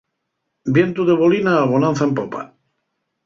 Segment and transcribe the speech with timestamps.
[0.77, 2.41] Vientu de bolina, bonanza en popa.